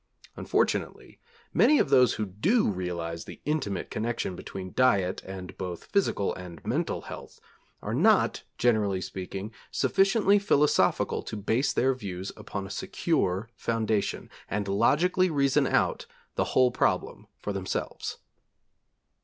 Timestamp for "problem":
16.71-17.27